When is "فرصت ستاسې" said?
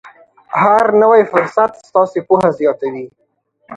1.31-2.19